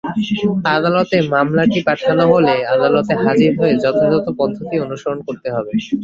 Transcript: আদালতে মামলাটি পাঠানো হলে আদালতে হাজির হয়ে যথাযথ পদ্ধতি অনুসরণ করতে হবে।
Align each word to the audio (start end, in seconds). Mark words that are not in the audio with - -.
আদালতে 0.73 1.17
মামলাটি 1.31 1.79
পাঠানো 1.87 2.23
হলে 2.33 2.55
আদালতে 2.73 3.13
হাজির 3.23 3.51
হয়ে 3.59 3.73
যথাযথ 3.83 4.25
পদ্ধতি 4.39 4.75
অনুসরণ 4.85 5.19
করতে 5.27 5.47
হবে। 5.55 5.71